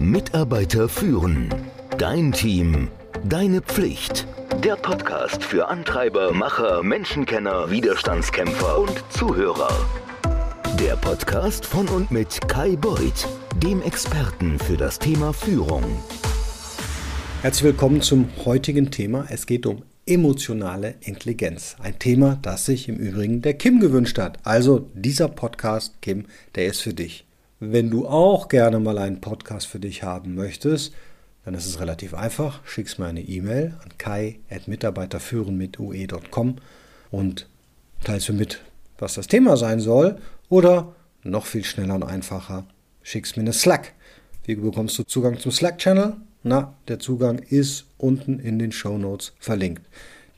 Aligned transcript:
Mitarbeiter 0.00 0.88
führen. 0.88 1.54
Dein 1.98 2.32
Team. 2.32 2.88
Deine 3.22 3.60
Pflicht. 3.60 4.26
Der 4.64 4.76
Podcast 4.76 5.44
für 5.44 5.68
Antreiber, 5.68 6.32
Macher, 6.32 6.82
Menschenkenner, 6.82 7.70
Widerstandskämpfer 7.70 8.78
und 8.78 9.04
Zuhörer. 9.10 9.68
Der 10.80 10.96
Podcast 10.96 11.66
von 11.66 11.86
und 11.88 12.10
mit 12.10 12.48
Kai 12.48 12.76
Beuth, 12.76 13.28
dem 13.62 13.82
Experten 13.82 14.58
für 14.58 14.78
das 14.78 14.98
Thema 14.98 15.34
Führung. 15.34 15.84
Herzlich 17.42 17.64
willkommen 17.64 18.00
zum 18.00 18.30
heutigen 18.46 18.90
Thema. 18.90 19.26
Es 19.28 19.44
geht 19.44 19.66
um 19.66 19.82
emotionale 20.06 20.94
Intelligenz. 21.02 21.76
Ein 21.78 21.98
Thema, 21.98 22.38
das 22.40 22.64
sich 22.64 22.88
im 22.88 22.96
Übrigen 22.96 23.42
der 23.42 23.52
Kim 23.52 23.80
gewünscht 23.80 24.16
hat. 24.16 24.38
Also 24.44 24.88
dieser 24.94 25.28
Podcast, 25.28 26.00
Kim, 26.00 26.24
der 26.54 26.68
ist 26.68 26.80
für 26.80 26.94
dich. 26.94 27.26
Wenn 27.62 27.90
du 27.90 28.08
auch 28.08 28.48
gerne 28.48 28.80
mal 28.80 28.96
einen 28.96 29.20
Podcast 29.20 29.66
für 29.66 29.78
dich 29.78 30.02
haben 30.02 30.34
möchtest, 30.34 30.94
dann 31.44 31.52
ist 31.52 31.66
es 31.66 31.78
relativ 31.78 32.14
einfach. 32.14 32.64
Schickst 32.66 32.98
mir 32.98 33.04
eine 33.04 33.20
E-Mail 33.20 33.74
an 33.84 33.98
kai.mitarbeiterführen 33.98 35.58
mit 35.58 35.78
ue.com 35.78 36.56
und 37.10 37.48
teilst 38.02 38.30
mir 38.30 38.36
mit, 38.36 38.62
was 38.98 39.12
das 39.12 39.26
Thema 39.26 39.58
sein 39.58 39.78
soll. 39.78 40.16
Oder 40.48 40.94
noch 41.22 41.44
viel 41.44 41.62
schneller 41.62 41.96
und 41.96 42.02
einfacher, 42.02 42.64
schickst 43.02 43.36
mir 43.36 43.42
eine 43.42 43.52
Slack. 43.52 43.92
Wie 44.44 44.54
bekommst 44.54 44.98
du 44.98 45.02
Zugang 45.02 45.38
zum 45.38 45.52
Slack-Channel? 45.52 46.16
Na, 46.42 46.72
der 46.88 46.98
Zugang 46.98 47.40
ist 47.40 47.84
unten 47.98 48.38
in 48.38 48.58
den 48.58 48.72
Show 48.72 48.96
Notes 48.96 49.34
verlinkt. 49.38 49.82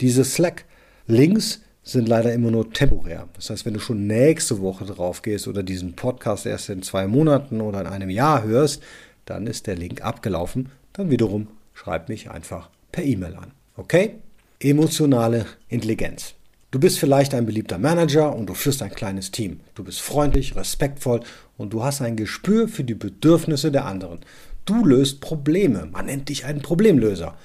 Diese 0.01 0.25
Slack-Links 0.25 1.61
sind 1.83 2.09
leider 2.09 2.33
immer 2.33 2.51
nur 2.51 2.73
temporär. 2.73 3.29
Das 3.35 3.51
heißt, 3.51 3.67
wenn 3.67 3.75
du 3.75 3.81
schon 3.81 4.07
nächste 4.07 4.61
Woche 4.61 4.85
drauf 4.85 5.23
gehst 5.23 5.49
oder 5.49 5.63
diesen 5.63 5.95
Podcast 5.95 6.47
erst 6.47 6.69
in 6.69 6.83
zwei 6.83 7.07
Monaten 7.07 7.61
oder 7.61 7.81
in 7.81 7.87
einem 7.87 8.11
Jahr 8.11 8.45
hörst, 8.45 8.83
dann 9.25 9.47
ist 9.47 9.67
der 9.67 9.77
Link 9.77 10.03
abgelaufen. 10.03 10.71
Dann 10.93 11.11
wiederum 11.11 11.49
schreib 11.75 12.09
mich 12.09 12.31
einfach 12.31 12.71
per 12.93 13.05
E-Mail 13.05 13.35
an. 13.35 13.53
Okay? 13.77 14.17
Emotionale 14.61 15.47
Intelligenz. 15.69 16.35
Du 16.71 16.79
bist 16.79 16.99
vielleicht 16.99 17.35
ein 17.35 17.45
beliebter 17.47 17.79
Manager 17.79 18.35
und 18.35 18.47
du 18.47 18.55
führst 18.55 18.81
ein 18.83 18.95
kleines 18.95 19.31
Team. 19.31 19.61
Du 19.75 19.85
bist 19.85 20.01
freundlich, 20.01 20.57
respektvoll 20.57 21.21
und 21.59 21.73
du 21.73 21.83
hast 21.83 22.01
ein 22.01 22.17
Gespür 22.17 22.69
für 22.69 22.85
die 22.85 22.95
Bedürfnisse 22.95 23.71
der 23.71 23.85
anderen. 23.85 24.21
Du 24.65 24.85
löst 24.85 25.21
Probleme. 25.21 25.89
Man 25.91 26.07
nennt 26.07 26.29
dich 26.29 26.45
einen 26.45 26.63
Problemlöser. 26.63 27.37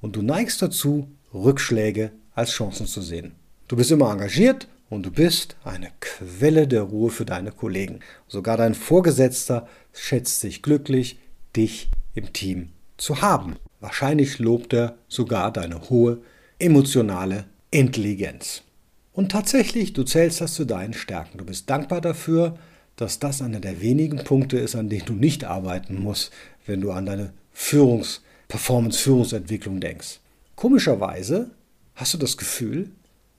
Und 0.00 0.16
du 0.16 0.22
neigst 0.22 0.62
dazu, 0.62 1.08
Rückschläge 1.34 2.12
als 2.34 2.52
Chancen 2.52 2.86
zu 2.86 3.02
sehen. 3.02 3.32
Du 3.70 3.76
bist 3.76 3.92
immer 3.92 4.10
engagiert 4.10 4.66
und 4.88 5.06
du 5.06 5.12
bist 5.12 5.54
eine 5.62 5.92
Quelle 6.00 6.66
der 6.66 6.82
Ruhe 6.82 7.08
für 7.08 7.24
deine 7.24 7.52
Kollegen. 7.52 8.00
Sogar 8.26 8.56
dein 8.56 8.74
Vorgesetzter 8.74 9.68
schätzt 9.92 10.40
sich 10.40 10.60
glücklich, 10.60 11.20
dich 11.54 11.88
im 12.14 12.32
Team 12.32 12.70
zu 12.96 13.22
haben. 13.22 13.54
Wahrscheinlich 13.78 14.40
lobt 14.40 14.72
er 14.72 14.96
sogar 15.06 15.52
deine 15.52 15.88
hohe 15.88 16.18
emotionale 16.58 17.44
Intelligenz. 17.70 18.64
Und 19.12 19.30
tatsächlich, 19.30 19.92
du 19.92 20.02
zählst 20.02 20.40
das 20.40 20.54
zu 20.54 20.64
deinen 20.64 20.92
Stärken. 20.92 21.38
Du 21.38 21.44
bist 21.44 21.70
dankbar 21.70 22.00
dafür, 22.00 22.58
dass 22.96 23.20
das 23.20 23.40
einer 23.40 23.60
der 23.60 23.80
wenigen 23.80 24.24
Punkte 24.24 24.58
ist, 24.58 24.74
an 24.74 24.88
denen 24.88 25.06
du 25.06 25.12
nicht 25.12 25.44
arbeiten 25.44 26.02
musst, 26.02 26.32
wenn 26.66 26.80
du 26.80 26.90
an 26.90 27.06
deine 27.06 27.32
Führungs-, 27.54 28.18
Performance-Führungsentwicklung 28.48 29.78
denkst. 29.78 30.18
Komischerweise 30.56 31.52
hast 31.94 32.14
du 32.14 32.18
das 32.18 32.36
Gefühl, 32.36 32.90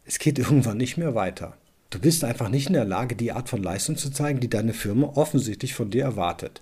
es 0.06 0.20
geht 0.20 0.40
irgendwann 0.40 0.78
nicht 0.78 0.98
mehr 0.98 1.16
weiter. 1.16 1.58
Du 1.90 2.00
bist 2.00 2.24
einfach 2.24 2.50
nicht 2.50 2.68
in 2.68 2.74
der 2.74 2.86
Lage, 2.86 3.16
die 3.16 3.34
Art 3.34 3.50
von 3.50 3.62
Leistung 3.62 3.98
zu 3.98 4.12
zeigen, 4.12 4.40
die 4.40 4.50
deine 4.50 4.74
Firma 4.74 5.12
offensichtlich 5.16 5.74
von 5.74 5.90
dir 5.90 6.04
erwartet. 6.04 6.62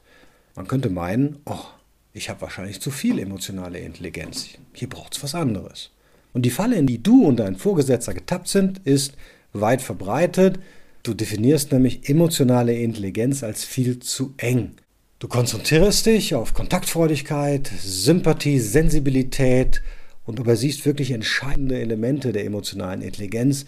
Man 0.55 0.67
könnte 0.67 0.89
meinen, 0.89 1.37
oh, 1.45 1.65
ich 2.13 2.29
habe 2.29 2.41
wahrscheinlich 2.41 2.81
zu 2.81 2.89
viel 2.89 3.19
emotionale 3.19 3.79
Intelligenz. 3.79 4.49
Hier 4.73 4.89
braucht 4.89 5.15
es 5.15 5.23
was 5.23 5.35
anderes. 5.35 5.91
Und 6.33 6.43
die 6.43 6.49
Falle, 6.49 6.75
in 6.77 6.87
die 6.87 7.01
du 7.01 7.25
und 7.25 7.37
dein 7.37 7.55
Vorgesetzter 7.55 8.13
getappt 8.13 8.47
sind, 8.47 8.79
ist 8.85 9.15
weit 9.53 9.81
verbreitet. 9.81 10.59
Du 11.03 11.13
definierst 11.13 11.71
nämlich 11.71 12.09
emotionale 12.09 12.73
Intelligenz 12.73 13.43
als 13.43 13.63
viel 13.63 13.99
zu 13.99 14.33
eng. 14.37 14.71
Du 15.19 15.27
konzentrierst 15.27 16.05
dich 16.05 16.33
auf 16.33 16.53
Kontaktfreudigkeit, 16.53 17.69
Sympathie, 17.79 18.59
Sensibilität 18.59 19.81
und 20.29 20.37
übersiehst 20.37 20.85
wirklich 20.85 21.09
entscheidende 21.09 21.79
Elemente 21.79 22.31
der 22.31 22.45
emotionalen 22.45 23.01
Intelligenz, 23.01 23.65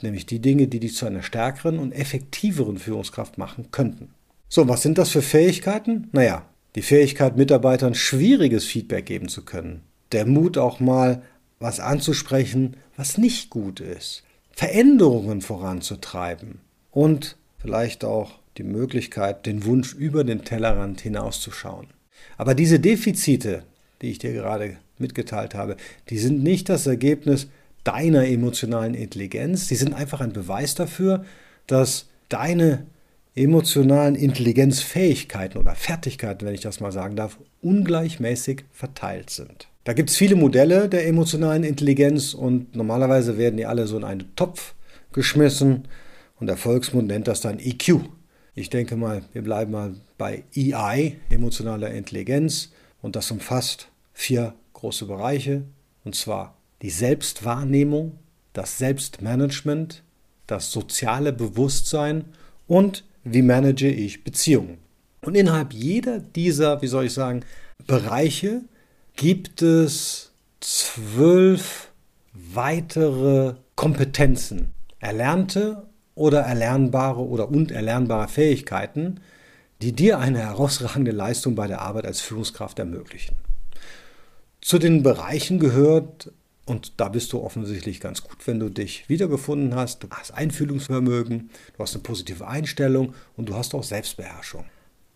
nämlich 0.00 0.26
die 0.26 0.38
Dinge, 0.38 0.68
die 0.68 0.78
dich 0.78 0.94
zu 0.94 1.06
einer 1.06 1.24
stärkeren 1.24 1.80
und 1.80 1.90
effektiveren 1.90 2.78
Führungskraft 2.78 3.36
machen 3.36 3.72
könnten. 3.72 4.14
So, 4.48 4.68
was 4.68 4.82
sind 4.82 4.96
das 4.96 5.10
für 5.10 5.22
Fähigkeiten? 5.22 6.10
Naja, 6.12 6.48
die 6.76 6.82
Fähigkeit, 6.82 7.36
Mitarbeitern 7.36 7.96
schwieriges 7.96 8.64
Feedback 8.64 9.06
geben 9.06 9.28
zu 9.28 9.44
können. 9.44 9.82
Der 10.12 10.24
Mut 10.24 10.56
auch 10.56 10.78
mal 10.78 11.22
was 11.58 11.80
anzusprechen, 11.80 12.76
was 12.96 13.18
nicht 13.18 13.50
gut 13.50 13.80
ist. 13.80 14.22
Veränderungen 14.52 15.40
voranzutreiben 15.40 16.60
und 16.92 17.36
vielleicht 17.58 18.04
auch 18.04 18.38
die 18.56 18.62
Möglichkeit, 18.62 19.46
den 19.46 19.64
Wunsch 19.64 19.94
über 19.94 20.22
den 20.22 20.44
Tellerrand 20.44 21.00
hinauszuschauen. 21.00 21.88
Aber 22.38 22.54
diese 22.54 22.78
Defizite, 22.78 23.64
die 24.00 24.12
ich 24.12 24.20
dir 24.20 24.32
gerade 24.32 24.76
mitgeteilt 24.98 25.54
habe, 25.54 25.76
die 26.10 26.18
sind 26.18 26.42
nicht 26.42 26.68
das 26.68 26.86
Ergebnis 26.86 27.48
deiner 27.84 28.26
emotionalen 28.26 28.94
Intelligenz, 28.94 29.68
die 29.68 29.74
sind 29.74 29.94
einfach 29.94 30.20
ein 30.20 30.32
Beweis 30.32 30.74
dafür, 30.74 31.24
dass 31.66 32.06
deine 32.28 32.86
emotionalen 33.34 34.14
Intelligenzfähigkeiten 34.14 35.60
oder 35.60 35.74
Fertigkeiten, 35.74 36.46
wenn 36.46 36.54
ich 36.54 36.60
das 36.60 36.80
mal 36.80 36.92
sagen 36.92 37.16
darf, 37.16 37.38
ungleichmäßig 37.62 38.64
verteilt 38.72 39.30
sind. 39.30 39.68
Da 39.82 39.92
gibt 39.92 40.10
es 40.10 40.16
viele 40.16 40.36
Modelle 40.36 40.88
der 40.88 41.06
emotionalen 41.06 41.64
Intelligenz 41.64 42.32
und 42.32 42.74
normalerweise 42.74 43.36
werden 43.36 43.56
die 43.56 43.66
alle 43.66 43.86
so 43.86 43.98
in 43.98 44.04
einen 44.04 44.34
Topf 44.36 44.74
geschmissen 45.12 45.88
und 46.40 46.46
der 46.46 46.56
Volksmund 46.56 47.08
nennt 47.08 47.28
das 47.28 47.40
dann 47.40 47.58
EQ. 47.58 48.00
Ich 48.54 48.70
denke 48.70 48.96
mal, 48.96 49.22
wir 49.32 49.42
bleiben 49.42 49.72
mal 49.72 49.94
bei 50.16 50.44
EI, 50.56 51.16
emotionaler 51.28 51.90
Intelligenz, 51.90 52.70
und 53.04 53.16
das 53.16 53.30
umfasst 53.30 53.88
vier 54.14 54.54
große 54.74 55.06
Bereiche, 55.06 55.64
und 56.04 56.14
zwar 56.14 56.56
die 56.82 56.90
Selbstwahrnehmung, 56.90 58.18
das 58.52 58.78
Selbstmanagement, 58.78 60.02
das 60.46 60.70
soziale 60.70 61.32
Bewusstsein 61.32 62.26
und 62.66 63.04
wie 63.24 63.42
manage 63.42 63.88
ich 63.88 64.22
Beziehungen. 64.22 64.78
Und 65.22 65.34
innerhalb 65.34 65.72
jeder 65.72 66.20
dieser, 66.20 66.82
wie 66.82 66.86
soll 66.86 67.06
ich 67.06 67.14
sagen, 67.14 67.40
Bereiche 67.86 68.62
gibt 69.16 69.62
es 69.62 70.32
zwölf 70.60 71.90
weitere 72.32 73.54
Kompetenzen, 73.76 74.74
erlernte 74.98 75.86
oder 76.14 76.40
erlernbare 76.40 77.20
oder 77.20 77.48
unerlernbare 77.48 78.28
Fähigkeiten, 78.28 79.20
die 79.82 79.92
dir 79.92 80.18
eine 80.18 80.38
herausragende 80.38 81.10
Leistung 81.10 81.54
bei 81.54 81.66
der 81.66 81.80
Arbeit 81.80 82.06
als 82.06 82.20
Führungskraft 82.20 82.78
ermöglichen. 82.78 83.36
Zu 84.64 84.78
den 84.78 85.02
Bereichen 85.02 85.58
gehört, 85.58 86.32
und 86.64 86.94
da 86.96 87.10
bist 87.10 87.34
du 87.34 87.42
offensichtlich 87.42 88.00
ganz 88.00 88.22
gut, 88.22 88.46
wenn 88.46 88.58
du 88.58 88.70
dich 88.70 89.06
wiedergefunden 89.10 89.74
hast, 89.74 90.02
du 90.02 90.08
hast 90.08 90.30
Einfühlungsvermögen, 90.30 91.50
du 91.76 91.82
hast 91.82 91.92
eine 91.92 92.02
positive 92.02 92.46
Einstellung 92.46 93.12
und 93.36 93.50
du 93.50 93.56
hast 93.56 93.74
auch 93.74 93.82
Selbstbeherrschung. 93.82 94.64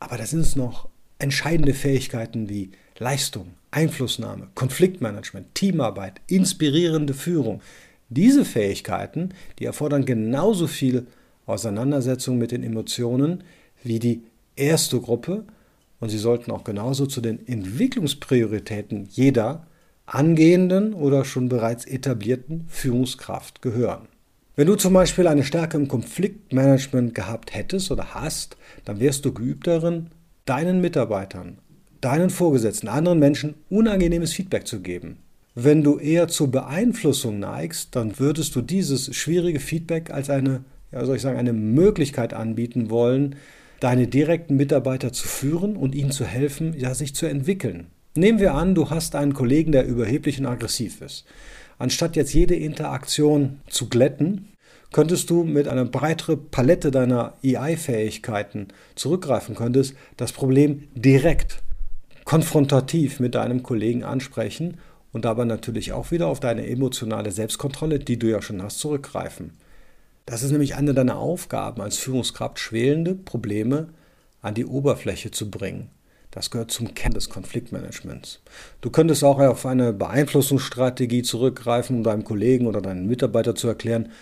Aber 0.00 0.18
da 0.18 0.26
sind 0.26 0.40
es 0.40 0.54
noch 0.54 0.90
entscheidende 1.18 1.72
Fähigkeiten 1.72 2.50
wie 2.50 2.72
Leistung, 2.98 3.54
Einflussnahme, 3.70 4.48
Konfliktmanagement, 4.54 5.54
Teamarbeit, 5.54 6.20
inspirierende 6.26 7.14
Führung. 7.14 7.62
Diese 8.10 8.44
Fähigkeiten, 8.44 9.30
die 9.60 9.64
erfordern 9.64 10.04
genauso 10.04 10.66
viel 10.66 11.06
Auseinandersetzung 11.46 12.36
mit 12.36 12.52
den 12.52 12.62
Emotionen 12.62 13.44
wie 13.82 13.98
die 13.98 14.24
erste 14.56 15.00
Gruppe 15.00 15.46
und 16.00 16.08
sie 16.08 16.18
sollten 16.18 16.50
auch 16.50 16.64
genauso 16.64 17.06
zu 17.06 17.20
den 17.20 17.46
Entwicklungsprioritäten 17.46 19.08
jeder 19.10 19.66
angehenden 20.06 20.94
oder 20.94 21.24
schon 21.24 21.48
bereits 21.48 21.84
etablierten 21.84 22.64
Führungskraft 22.68 23.62
gehören. 23.62 24.08
Wenn 24.56 24.66
du 24.66 24.74
zum 24.74 24.92
Beispiel 24.92 25.26
eine 25.28 25.44
Stärke 25.44 25.76
im 25.76 25.86
Konfliktmanagement 25.86 27.14
gehabt 27.14 27.54
hättest 27.54 27.92
oder 27.92 28.14
hast, 28.14 28.56
dann 28.84 28.98
wärst 28.98 29.24
du 29.24 29.32
geübt 29.32 29.66
darin, 29.66 30.08
deinen 30.46 30.80
Mitarbeitern, 30.80 31.58
deinen 32.00 32.30
Vorgesetzten, 32.30 32.88
anderen 32.88 33.18
Menschen 33.18 33.54
unangenehmes 33.68 34.32
Feedback 34.32 34.66
zu 34.66 34.80
geben. 34.80 35.18
Wenn 35.54 35.82
du 35.82 35.98
eher 35.98 36.28
zur 36.28 36.50
Beeinflussung 36.50 37.38
neigst, 37.38 37.94
dann 37.94 38.18
würdest 38.18 38.56
du 38.56 38.62
dieses 38.62 39.14
schwierige 39.14 39.60
Feedback 39.60 40.10
als 40.10 40.30
eine, 40.30 40.64
ja, 40.90 41.04
soll 41.04 41.16
ich 41.16 41.22
sagen, 41.22 41.38
eine 41.38 41.52
Möglichkeit 41.52 42.32
anbieten 42.32 42.90
wollen, 42.90 43.36
deine 43.80 44.08
direkten 44.08 44.56
Mitarbeiter 44.56 45.12
zu 45.12 45.28
führen 45.28 45.76
und 45.76 45.94
ihnen 45.94 46.10
zu 46.10 46.24
helfen, 46.24 46.74
ja, 46.76 46.94
sich 46.94 47.14
zu 47.14 47.26
entwickeln. 47.26 47.86
Nehmen 48.14 48.40
wir 48.40 48.54
an, 48.54 48.74
du 48.74 48.90
hast 48.90 49.14
einen 49.14 49.34
Kollegen, 49.34 49.72
der 49.72 49.86
überheblich 49.86 50.40
und 50.40 50.46
aggressiv 50.46 51.00
ist. 51.02 51.24
Anstatt 51.78 52.16
jetzt 52.16 52.34
jede 52.34 52.56
Interaktion 52.56 53.60
zu 53.68 53.88
glätten, 53.88 54.48
könntest 54.90 55.30
du 55.30 55.44
mit 55.44 55.68
einer 55.68 55.84
breiteren 55.84 56.50
Palette 56.50 56.90
deiner 56.90 57.34
EI-Fähigkeiten 57.44 58.68
zurückgreifen 58.94 59.54
könntest, 59.54 59.94
das 60.16 60.32
Problem 60.32 60.88
direkt 60.94 61.62
konfrontativ 62.24 63.20
mit 63.20 63.34
deinem 63.34 63.62
Kollegen 63.62 64.02
ansprechen 64.02 64.78
und 65.12 65.24
dabei 65.24 65.44
natürlich 65.44 65.92
auch 65.92 66.10
wieder 66.10 66.26
auf 66.26 66.40
deine 66.40 66.66
emotionale 66.66 67.30
Selbstkontrolle, 67.30 67.98
die 67.98 68.18
du 68.18 68.28
ja 68.28 68.42
schon 68.42 68.62
hast, 68.62 68.80
zurückgreifen. 68.80 69.52
Das 70.28 70.42
ist 70.42 70.50
nämlich 70.50 70.76
eine 70.76 70.92
deiner 70.92 71.16
Aufgaben 71.16 71.80
als 71.80 71.96
Führungskraft, 71.96 72.58
schwelende 72.58 73.14
Probleme 73.14 73.88
an 74.42 74.52
die 74.52 74.66
Oberfläche 74.66 75.30
zu 75.30 75.50
bringen. 75.50 75.88
Das 76.30 76.50
gehört 76.50 76.70
zum 76.70 76.92
Kern 76.92 77.14
des 77.14 77.30
Konfliktmanagements. 77.30 78.42
Du 78.82 78.90
könntest 78.90 79.24
auch 79.24 79.38
auf 79.38 79.64
eine 79.64 79.94
Beeinflussungsstrategie 79.94 81.22
zurückgreifen, 81.22 81.96
um 81.96 82.02
deinem 82.02 82.24
Kollegen 82.24 82.66
oder 82.66 82.82
deinem 82.82 83.06
Mitarbeiter 83.06 83.54
zu 83.54 83.68
erklären, 83.68 84.12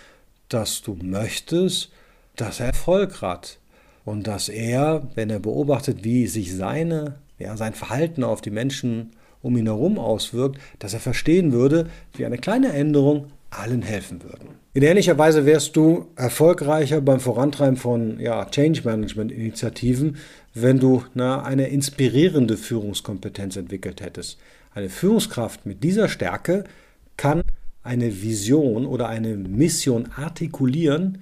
dass 0.47 0.81
du 0.81 0.97
möchtest, 1.01 1.91
dass 2.37 2.61
er 2.61 2.67
Erfolg 2.67 3.21
hat 3.21 3.57
und 4.05 4.27
dass 4.27 4.47
er, 4.47 5.09
wenn 5.15 5.29
er 5.29 5.39
beobachtet, 5.39 6.05
wie 6.05 6.27
sich 6.27 6.55
seine, 6.55 7.15
ja, 7.37 7.57
sein 7.57 7.73
Verhalten 7.73 8.23
auf 8.23 8.39
die 8.39 8.49
Menschen 8.49 9.11
um 9.41 9.57
ihn 9.57 9.65
herum 9.65 9.99
auswirkt, 9.99 10.57
dass 10.79 10.93
er 10.93 11.01
verstehen 11.01 11.51
würde, 11.51 11.89
wie 12.13 12.25
eine 12.25 12.37
kleine 12.37 12.71
Änderung 12.71 13.33
allen 13.49 13.81
helfen 13.81 14.23
würden. 14.23 14.49
In 14.73 14.83
ähnlicher 14.83 15.17
Weise 15.17 15.45
wärst 15.45 15.75
du 15.75 16.07
erfolgreicher 16.15 17.01
beim 17.01 17.19
Vorantreiben 17.19 17.77
von 17.77 18.19
ja, 18.19 18.45
Change 18.45 18.81
Management 18.83 19.31
Initiativen, 19.31 20.17
wenn 20.53 20.79
du 20.79 21.03
na, 21.13 21.43
eine 21.43 21.67
inspirierende 21.67 22.57
Führungskompetenz 22.57 23.55
entwickelt 23.55 24.01
hättest. 24.01 24.37
Eine 24.73 24.89
Führungskraft 24.89 25.65
mit 25.65 25.83
dieser 25.83 26.09
Stärke 26.09 26.65
kann 27.15 27.41
eine 27.83 28.21
Vision 28.21 28.85
oder 28.85 29.07
eine 29.07 29.35
Mission 29.35 30.09
artikulieren, 30.15 31.19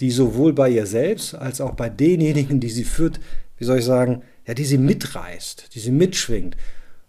die 0.00 0.10
sowohl 0.10 0.52
bei 0.52 0.70
ihr 0.70 0.86
selbst 0.86 1.34
als 1.34 1.60
auch 1.60 1.74
bei 1.74 1.88
denjenigen, 1.88 2.58
die 2.58 2.70
sie 2.70 2.84
führt, 2.84 3.20
wie 3.58 3.64
soll 3.64 3.78
ich 3.78 3.84
sagen, 3.84 4.22
ja, 4.46 4.54
die 4.54 4.64
sie 4.64 4.78
mitreißt, 4.78 5.74
die 5.74 5.78
sie 5.78 5.90
mitschwingt. 5.90 6.56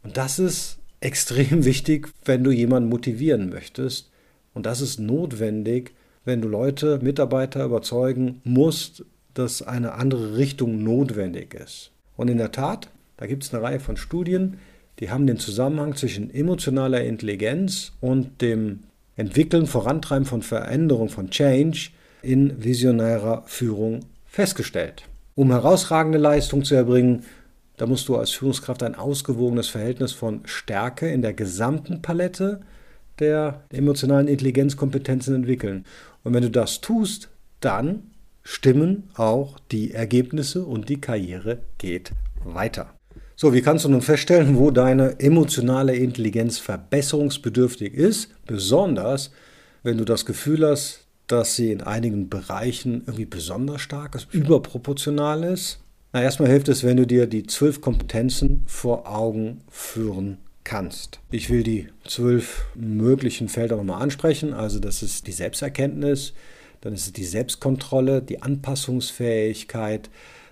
Und 0.03 0.17
das 0.17 0.39
ist 0.39 0.77
extrem 0.99 1.65
wichtig, 1.65 2.09
wenn 2.25 2.43
du 2.43 2.51
jemanden 2.51 2.89
motivieren 2.89 3.49
möchtest. 3.49 4.09
Und 4.57 4.65
das 4.65 4.81
ist 4.81 5.00
notwendig, 5.00 5.94
wenn 6.25 6.42
du 6.42 6.48
Leute, 6.48 6.98
Mitarbeiter 7.04 7.63
überzeugen 7.63 8.42
musst, 8.44 9.06
dass 9.36 9.62
eine 9.62 9.94
andere 9.94 10.36
Richtung 10.36 10.83
notwendig 10.83 11.54
ist. 11.54 11.92
Und 12.15 12.27
in 12.27 12.39
der 12.39 12.51
Tat, 12.51 12.89
da 13.18 13.27
gibt 13.27 13.44
es 13.44 13.54
eine 13.54 13.62
Reihe 13.62 13.80
von 13.80 13.98
Studien, 13.98 14.57
die 14.98 15.12
haben 15.12 15.27
den 15.27 15.38
Zusammenhang 15.38 15.95
zwischen 15.95 16.33
emotionaler 16.33 17.04
Intelligenz 17.04 17.92
und 18.01 18.42
dem 18.42 18.80
Entwickeln, 19.15 19.68
Vorantreiben 19.68 20.25
von 20.25 20.42
Veränderung, 20.42 21.10
von 21.10 21.30
Change 21.30 21.92
in 22.24 22.63
visionärer 22.63 23.44
Führung 23.45 24.00
festgestellt. 24.25 25.03
Um 25.36 25.51
herausragende 25.51 26.18
Leistung 26.18 26.63
zu 26.63 26.74
erbringen, 26.74 27.25
da 27.77 27.86
musst 27.86 28.07
du 28.07 28.15
als 28.15 28.31
Führungskraft 28.31 28.81
ein 28.81 28.95
ausgewogenes 28.95 29.68
Verhältnis 29.68 30.13
von 30.13 30.42
Stärke 30.45 31.07
in 31.12 31.21
der 31.21 31.33
gesamten 31.33 32.01
Palette 32.01 32.62
der 33.19 33.63
emotionalen 33.71 34.27
Intelligenzkompetenzen 34.27 35.35
entwickeln. 35.35 35.85
Und 36.23 36.33
wenn 36.33 36.43
du 36.43 36.51
das 36.51 36.81
tust, 36.81 37.29
dann 37.59 38.11
stimmen 38.43 39.09
auch 39.15 39.59
die 39.71 39.91
Ergebnisse 39.91 40.63
und 40.63 40.89
die 40.89 41.01
Karriere 41.01 41.59
geht 41.77 42.11
weiter. 42.43 42.93
So, 43.35 43.53
wie 43.53 43.61
kannst 43.61 43.85
du 43.85 43.89
nun 43.89 44.01
feststellen, 44.01 44.57
wo 44.57 44.71
deine 44.71 45.19
emotionale 45.19 45.95
Intelligenz 45.95 46.57
verbesserungsbedürftig 46.57 47.93
ist? 47.93 48.29
Besonders, 48.45 49.31
wenn 49.83 49.97
du 49.97 50.05
das 50.05 50.25
Gefühl 50.25 50.65
hast, 50.67 51.05
dass 51.27 51.55
sie 51.55 51.71
in 51.71 51.81
einigen 51.81 52.29
Bereichen 52.29 53.03
irgendwie 53.05 53.25
besonders 53.25 53.81
stark 53.81 54.15
ist, 54.15 54.33
überproportional 54.33 55.43
ist. 55.43 55.79
Na, 56.13 56.23
erstmal 56.23 56.49
hilft 56.49 56.69
es, 56.69 56.83
wenn 56.83 56.97
du 56.97 57.05
dir 57.05 57.27
die 57.27 57.45
zwölf 57.45 57.81
Kompetenzen 57.81 58.63
vor 58.65 59.07
Augen 59.07 59.59
führen 59.69 60.37
kannst. 60.67 61.19
Ich 61.31 61.49
will 61.49 61.63
die 61.63 61.87
zwölf 62.05 62.65
möglichen 62.75 63.47
Felder 63.47 63.77
nochmal 63.77 64.01
ansprechen. 64.01 64.53
Also 64.53 64.79
das 64.79 65.01
ist 65.01 65.25
die 65.25 65.31
Selbsterkenntnis, 65.31 66.33
dann 66.81 66.93
ist 66.93 67.05
es 67.07 67.13
die 67.13 67.23
Selbstkontrolle, 67.23 68.21
die 68.21 68.41
Anpassungsfähigkeit, 68.41 70.09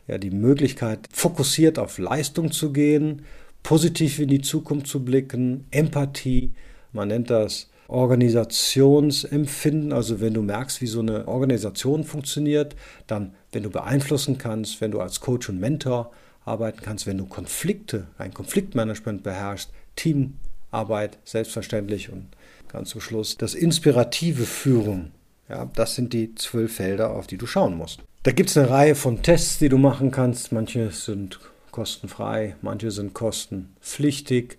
ja, 0.08 0.18
die 0.18 0.32
Möglichkeit, 0.32 1.10
fokussiert 1.12 1.78
auf 1.78 1.98
Leistung 1.98 2.54
zu 2.54 2.72
gehen, 2.72 3.24
positiv 3.62 4.20
in 4.20 4.30
die 4.30 4.40
Zukunft 4.42 4.88
zu 4.88 5.04
blicken, 5.04 5.66
Empathie, 5.72 6.54
man 6.94 7.10
nennt 7.10 7.30
das 7.30 7.70
Organisationsempfinden, 7.90 9.92
also 9.92 10.22
wenn 10.22 10.34
du 10.34 10.42
merkst, 10.42 10.82
wie 10.82 10.88
so 10.88 11.02
eine 11.02 11.28
Organisation 11.28 12.06
funktioniert, 12.06 12.78
dann, 13.06 13.36
wenn 13.52 13.64
du 13.64 13.70
beeinflussen 13.70 14.38
kannst, 14.38 14.80
wenn 14.80 14.92
du 14.92 15.02
als 15.02 15.20
Coach 15.20 15.50
und 15.50 15.60
Mentor 15.60 16.14
arbeiten 16.46 16.80
kannst, 16.82 17.06
wenn 17.06 17.18
du 17.18 17.26
Konflikte, 17.26 18.08
ein 18.18 18.34
Konfliktmanagement 18.34 19.24
beherrschst, 19.24 19.72
Teamarbeit 19.96 21.18
selbstverständlich 21.24 22.12
und 22.12 22.28
ganz 22.68 22.90
zum 22.90 23.02
Schluss 23.02 23.38
das 23.38 23.54
inspirative 23.54 24.46
Führen. 24.46 25.12
Ja, 25.50 25.70
das 25.76 25.96
sind 25.96 26.14
die 26.14 26.34
zwölf 26.36 26.76
Felder, 26.76 27.12
auf 27.12 27.28
die 27.28 27.38
du 27.38 27.46
schauen 27.46 27.78
musst. 27.78 28.02
Da 28.24 28.32
gibt 28.32 28.50
es 28.50 28.58
eine 28.58 28.70
Reihe 28.70 28.96
von 28.96 29.22
Tests, 29.22 29.60
die 29.60 29.70
du 29.70 29.78
machen 29.78 30.10
kannst. 30.10 30.52
Manche 30.52 30.90
sind 30.92 31.40
kostenfrei, 31.72 32.56
manche 32.62 32.90
sind 32.90 33.14
kostenpflichtig. 33.14 34.58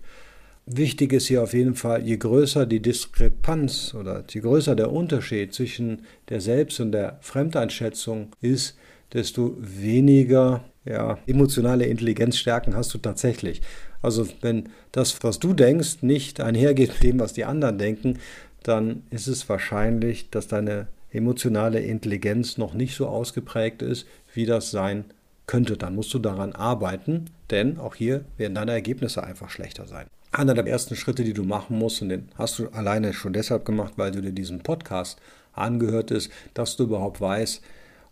Wichtig 0.65 1.13
ist 1.13 1.27
hier 1.27 1.43
auf 1.43 1.53
jeden 1.53 1.75
Fall, 1.75 2.05
je 2.05 2.17
größer 2.17 2.65
die 2.65 2.81
Diskrepanz 2.81 3.93
oder 3.93 4.23
je 4.29 4.41
größer 4.41 4.75
der 4.75 4.91
Unterschied 4.91 5.53
zwischen 5.53 6.03
der 6.29 6.41
Selbst- 6.41 6.79
und 6.79 6.91
der 6.91 7.17
Fremdeinschätzung 7.21 8.35
ist, 8.41 8.77
desto 9.13 9.55
weniger 9.59 10.65
ja, 10.85 11.17
emotionale 11.25 11.85
Intelligenzstärken 11.85 12.75
hast 12.75 12.93
du 12.93 12.97
tatsächlich. 12.97 13.61
Also 14.01 14.27
wenn 14.41 14.69
das, 14.91 15.23
was 15.23 15.39
du 15.39 15.53
denkst, 15.53 15.97
nicht 16.01 16.41
einhergeht 16.41 16.93
mit 16.93 17.03
dem, 17.03 17.19
was 17.19 17.33
die 17.33 17.45
anderen 17.45 17.77
denken, 17.77 18.19
dann 18.63 19.03
ist 19.09 19.27
es 19.27 19.47
wahrscheinlich, 19.49 20.29
dass 20.29 20.47
deine 20.47 20.87
emotionale 21.11 21.79
Intelligenz 21.79 22.57
noch 22.57 22.73
nicht 22.73 22.95
so 22.95 23.07
ausgeprägt 23.07 23.81
ist, 23.81 24.05
wie 24.33 24.45
das 24.45 24.71
sein 24.71 25.05
könnte. 25.47 25.77
Dann 25.77 25.95
musst 25.95 26.13
du 26.13 26.19
daran 26.19 26.53
arbeiten, 26.53 27.25
denn 27.49 27.79
auch 27.79 27.95
hier 27.95 28.25
werden 28.37 28.55
deine 28.55 28.73
Ergebnisse 28.73 29.23
einfach 29.23 29.49
schlechter 29.49 29.87
sein. 29.87 30.07
Einer 30.31 30.53
der 30.53 30.67
ersten 30.67 30.95
Schritte, 30.95 31.23
die 31.23 31.33
du 31.33 31.43
machen 31.43 31.77
musst, 31.79 32.01
und 32.01 32.09
den 32.09 32.29
hast 32.37 32.59
du 32.59 32.67
alleine 32.69 33.13
schon 33.13 33.33
deshalb 33.33 33.63
gemacht, 33.65 33.93
weil 33.95 34.11
du 34.11 34.21
dir 34.21 34.33
diesen 34.33 34.59
Podcast 34.59 35.19
angehört 35.53 36.11
ist, 36.11 36.29
dass 36.53 36.75
du 36.75 36.83
überhaupt 36.83 37.21
weißt, 37.21 37.61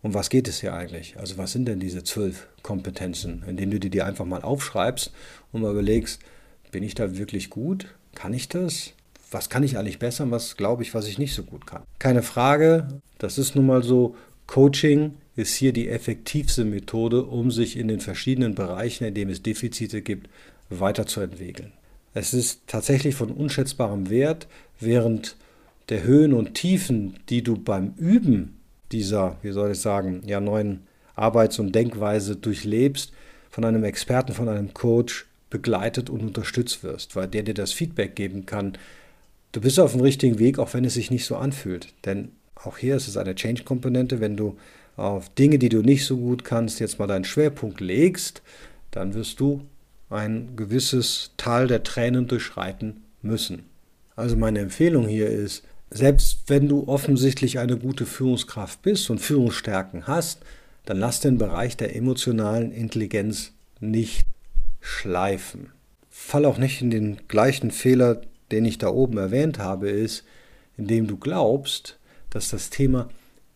um 0.05 0.13
was 0.13 0.29
geht 0.29 0.47
es 0.47 0.61
hier 0.61 0.75
eigentlich? 0.75 1.17
Also 1.17 1.39
was 1.39 1.51
sind 1.51 1.65
denn 1.65 1.79
diese 1.79 2.03
zwölf 2.03 2.45
Kompetenzen, 2.61 3.41
indem 3.47 3.71
du 3.71 3.79
dir 3.79 3.89
die 3.89 4.03
einfach 4.03 4.23
mal 4.23 4.43
aufschreibst 4.43 5.11
und 5.51 5.63
mal 5.63 5.71
überlegst, 5.71 6.21
bin 6.69 6.83
ich 6.83 6.93
da 6.93 7.17
wirklich 7.17 7.49
gut? 7.49 7.87
Kann 8.13 8.31
ich 8.31 8.47
das? 8.47 8.93
Was 9.31 9.49
kann 9.49 9.63
ich 9.63 9.79
eigentlich 9.79 9.97
besser? 9.97 10.29
Was 10.29 10.57
glaube 10.57 10.83
ich, 10.83 10.93
was 10.93 11.07
ich 11.07 11.17
nicht 11.17 11.33
so 11.33 11.41
gut 11.41 11.65
kann? 11.65 11.81
Keine 11.97 12.21
Frage, 12.21 12.87
das 13.17 13.39
ist 13.39 13.55
nun 13.55 13.65
mal 13.65 13.81
so. 13.81 14.15
Coaching 14.45 15.15
ist 15.35 15.55
hier 15.55 15.73
die 15.73 15.89
effektivste 15.89 16.65
Methode, 16.65 17.23
um 17.23 17.49
sich 17.49 17.75
in 17.75 17.87
den 17.87 17.99
verschiedenen 17.99 18.53
Bereichen, 18.53 19.05
in 19.05 19.15
denen 19.15 19.31
es 19.31 19.41
Defizite 19.41 20.03
gibt, 20.03 20.29
weiterzuentwickeln. 20.69 21.71
Es 22.13 22.31
ist 22.35 22.61
tatsächlich 22.67 23.15
von 23.15 23.31
unschätzbarem 23.31 24.11
Wert, 24.11 24.45
während 24.79 25.35
der 25.89 26.03
Höhen 26.03 26.33
und 26.33 26.53
Tiefen, 26.53 27.15
die 27.29 27.41
du 27.41 27.57
beim 27.57 27.95
Üben 27.97 28.54
dieser, 28.91 29.37
wie 29.41 29.51
soll 29.51 29.71
ich 29.71 29.79
sagen, 29.79 30.21
ja, 30.25 30.39
neuen 30.39 30.81
Arbeits- 31.15 31.59
und 31.59 31.73
Denkweise 31.73 32.35
durchlebst, 32.35 33.11
von 33.49 33.63
einem 33.63 33.83
Experten, 33.83 34.33
von 34.33 34.49
einem 34.49 34.73
Coach 34.73 35.25
begleitet 35.49 36.09
und 36.09 36.21
unterstützt 36.21 36.83
wirst, 36.83 37.15
weil 37.15 37.27
der 37.27 37.43
dir 37.43 37.53
das 37.53 37.71
Feedback 37.71 38.15
geben 38.15 38.45
kann. 38.45 38.77
Du 39.53 39.61
bist 39.61 39.79
auf 39.79 39.93
dem 39.93 40.01
richtigen 40.01 40.39
Weg, 40.39 40.59
auch 40.59 40.73
wenn 40.73 40.83
es 40.83 40.95
sich 40.95 41.11
nicht 41.11 41.25
so 41.25 41.37
anfühlt. 41.37 41.93
Denn 42.03 42.31
auch 42.55 42.77
hier 42.77 42.97
ist 42.97 43.07
es 43.07 43.15
eine 43.15 43.35
Change-Komponente. 43.35 44.19
Wenn 44.19 44.35
du 44.35 44.57
auf 44.97 45.29
Dinge, 45.29 45.59
die 45.59 45.69
du 45.69 45.81
nicht 45.81 46.05
so 46.05 46.17
gut 46.17 46.43
kannst, 46.43 46.81
jetzt 46.81 46.99
mal 46.99 47.07
deinen 47.07 47.23
Schwerpunkt 47.23 47.79
legst, 47.79 48.41
dann 48.91 49.13
wirst 49.13 49.39
du 49.39 49.61
ein 50.09 50.55
gewisses 50.55 51.31
Tal 51.37 51.67
der 51.67 51.83
Tränen 51.83 52.27
durchschreiten 52.27 53.03
müssen. 53.21 53.63
Also 54.15 54.35
meine 54.35 54.59
Empfehlung 54.59 55.07
hier 55.07 55.29
ist, 55.29 55.63
selbst 55.89 56.43
wenn 56.47 56.67
du 56.67 56.87
offensichtlich 56.87 57.59
eine 57.59 57.77
gute 57.77 58.05
Führungskraft 58.05 58.81
bist 58.81 59.09
und 59.09 59.19
Führungsstärken 59.19 60.07
hast, 60.07 60.41
dann 60.85 60.97
lass 60.97 61.19
den 61.19 61.37
Bereich 61.37 61.77
der 61.77 61.95
emotionalen 61.95 62.71
Intelligenz 62.71 63.51
nicht 63.79 64.25
schleifen. 64.81 65.71
Fall 66.09 66.45
auch 66.45 66.57
nicht 66.57 66.81
in 66.81 66.91
den 66.91 67.17
gleichen 67.27 67.71
Fehler, 67.71 68.21
den 68.51 68.65
ich 68.65 68.77
da 68.77 68.89
oben 68.89 69.17
erwähnt 69.17 69.59
habe, 69.59 69.89
ist, 69.89 70.23
indem 70.77 71.07
du 71.07 71.17
glaubst, 71.17 71.97
dass 72.29 72.49
das 72.49 72.69
Thema 72.69 73.09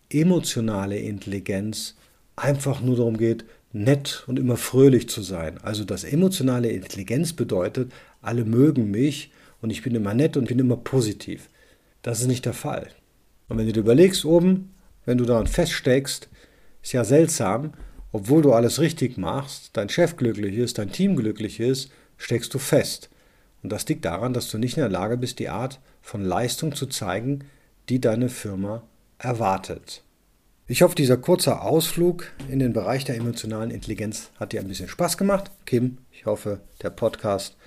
emotionale 0.10 0.98
Intelligenz 0.98 1.96
einfach 2.36 2.82
nur 2.82 2.98
darum 2.98 3.18
geht, 3.18 3.46
nett 3.72 4.24
und 4.28 4.40
immer 4.40 4.58
fröhlich 4.58 5.10
zu 5.10 5.22
sein. 5.22 5.58
Also 5.62 5.84
dass 5.84 6.04
emotionale 6.04 6.70
Intelligenz 6.70 7.34
bedeutet, 7.34 7.92
alle 8.22 8.46
mögen 8.46 8.90
mich 8.90 9.32
und 9.62 9.70
ich 9.70 9.84
bin 9.84 9.96
immer 9.96 10.14
nett 10.14 10.38
und 10.38 10.48
bin 10.48 10.60
immer 10.60 10.78
positiv. 10.78 11.50
Das 12.02 12.22
ist 12.22 12.28
nicht 12.28 12.46
der 12.46 12.54
Fall. 12.54 12.88
Und 13.48 13.58
wenn 13.58 13.66
du 13.66 13.74
dir 13.74 13.82
überlegst, 13.82 14.26
oben, 14.26 14.74
wenn 15.06 15.18
du 15.18 15.26
daran 15.26 15.48
feststeckst, 15.48 16.30
ist 16.82 16.94
ja 16.94 17.04
seltsam, 17.04 17.74
obwohl 18.12 18.42
du 18.42 18.54
alles 18.54 18.80
richtig 18.80 19.18
machst, 19.18 19.72
dein 19.74 19.90
Chef 19.90 20.16
glücklich 20.16 20.56
ist, 20.56 20.78
dein 20.78 20.92
Team 20.92 21.16
glücklich 21.16 21.60
ist, 21.60 21.92
steckst 22.18 22.54
du 22.54 22.60
fest. 22.60 23.10
Und 23.62 23.72
das 23.72 23.88
liegt 23.88 24.06
daran, 24.06 24.34
dass 24.34 24.50
du 24.50 24.58
nicht 24.58 24.78
in 24.78 24.82
der 24.82 24.90
Lage 24.90 25.18
bist, 25.18 25.40
die 25.40 25.50
Art 25.50 25.80
von 26.02 26.24
Leistung 26.24 26.74
zu 26.76 26.88
zeigen, 26.88 27.46
die 27.90 28.00
deine 28.00 28.30
Firma 28.30 28.84
erwartet. 29.18 30.04
Ich 30.68 30.84
hoffe, 30.84 30.96
dieser 30.96 31.18
kurze 31.18 31.62
Ausflug 31.62 32.32
in 32.48 32.60
den 32.60 32.74
Bereich 32.74 33.04
der 33.04 33.16
emotionalen 33.16 33.72
Intelligenz 33.72 34.30
hat 34.40 34.54
dir 34.54 34.62
ein 34.62 34.68
bisschen 34.68 34.88
Spaß 34.88 35.18
gemacht. 35.18 35.52
Kim, 35.66 35.98
ich 36.12 36.26
hoffe, 36.26 36.62
der 36.84 36.92
Podcast 36.92 37.58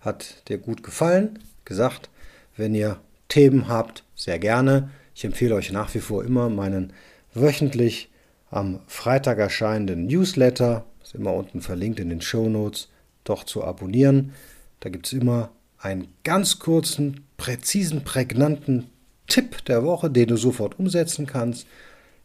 hat 0.00 0.46
dir 0.48 0.58
gut 0.58 0.82
gefallen. 0.82 1.38
Gesagt, 1.64 2.10
wenn 2.56 2.74
ihr 2.74 3.00
Themen 3.30 3.68
habt, 3.68 4.04
sehr 4.14 4.38
gerne. 4.38 4.90
Ich 5.14 5.24
empfehle 5.24 5.54
euch 5.54 5.72
nach 5.72 5.94
wie 5.94 6.00
vor 6.00 6.22
immer 6.22 6.50
meinen 6.50 6.92
wöchentlich 7.32 8.10
am 8.50 8.80
Freitag 8.86 9.38
erscheinenden 9.38 10.06
Newsletter, 10.06 10.84
ist 11.02 11.14
immer 11.14 11.32
unten 11.32 11.62
verlinkt 11.62 11.98
in 11.98 12.10
den 12.10 12.20
Show 12.20 12.48
Notes, 12.48 12.88
doch 13.24 13.44
zu 13.44 13.64
abonnieren. 13.64 14.32
Da 14.80 14.90
gibt 14.90 15.06
es 15.06 15.14
immer 15.14 15.50
einen 15.78 16.08
ganz 16.24 16.58
kurzen, 16.58 17.24
präzisen, 17.38 18.04
prägnanten 18.04 18.88
Tipp 19.26 19.64
der 19.64 19.84
Woche, 19.84 20.10
den 20.10 20.28
du 20.28 20.36
sofort 20.36 20.78
umsetzen 20.78 21.26
kannst 21.26 21.66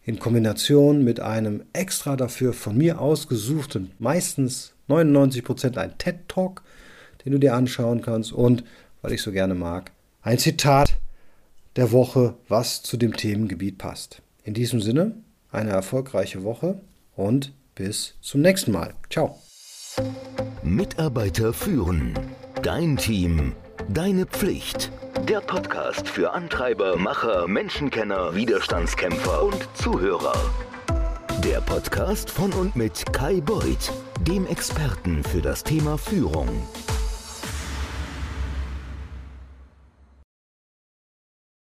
in 0.04 0.20
Kombination 0.20 1.04
mit 1.04 1.20
einem 1.20 1.64
extra 1.74 2.16
dafür 2.16 2.54
von 2.54 2.78
mir 2.78 3.00
ausgesuchten, 3.00 3.92
meistens 3.98 4.74
99% 4.88 5.78
ein 5.78 5.98
TED 5.98 6.28
Talk, 6.28 6.62
den 7.24 7.32
du 7.32 7.40
dir 7.40 7.56
anschauen 7.56 8.02
kannst 8.02 8.32
und, 8.32 8.64
weil 9.02 9.14
ich 9.14 9.22
so 9.22 9.32
gerne 9.32 9.56
mag, 9.56 9.92
ein 10.26 10.40
Zitat 10.40 10.98
der 11.76 11.92
Woche, 11.92 12.34
was 12.50 12.82
zu 12.82 12.98
dem 12.98 13.16
Themengebiet 13.16 13.78
passt. 13.78 14.24
In 14.44 14.56
diesem 14.56 14.82
Sinne, 14.82 15.14
eine 15.52 15.70
erfolgreiche 15.70 16.44
Woche 16.44 16.82
und 17.16 17.54
bis 17.76 18.16
zum 18.22 18.42
nächsten 18.42 18.72
Mal. 18.72 18.96
Ciao. 19.10 19.40
Mitarbeiter 20.64 21.54
führen. 21.54 22.18
Dein 22.64 22.98
Team. 22.98 23.54
Deine 23.88 24.26
Pflicht. 24.26 24.92
Der 25.30 25.42
Podcast 25.42 26.10
für 26.10 26.34
Antreiber, 26.34 26.98
Macher, 26.98 27.48
Menschenkenner, 27.48 28.34
Widerstandskämpfer 28.34 29.44
und 29.44 29.70
Zuhörer. 29.76 30.34
Der 31.44 31.62
Podcast 31.62 32.32
von 32.32 32.52
und 32.54 32.76
mit 32.76 33.14
Kai 33.14 33.42
Beuth, 33.42 33.94
dem 34.22 34.48
Experten 34.48 35.24
für 35.24 35.42
das 35.42 35.64
Thema 35.64 36.00
Führung. 36.00 36.50